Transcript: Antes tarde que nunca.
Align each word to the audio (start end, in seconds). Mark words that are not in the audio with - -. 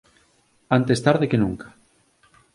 Antes 0.77 1.03
tarde 1.05 1.29
que 1.31 1.41
nunca. 1.43 1.67